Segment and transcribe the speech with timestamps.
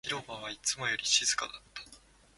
[0.03, 1.83] 広場はいつもよりも静かだった